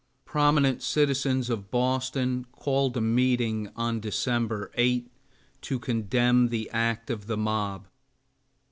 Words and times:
Prominent 0.25 0.81
citizens 0.81 1.47
of 1.47 1.69
Boston 1.69 2.47
called 2.51 2.97
a 2.97 3.01
meeting, 3.01 3.69
on 3.75 3.99
December 3.99 4.71
8, 4.73 5.11
to 5.61 5.77
condemn 5.77 6.47
the 6.47 6.67
act 6.71 7.11
of 7.11 7.27
the 7.27 7.37
mob. 7.37 7.85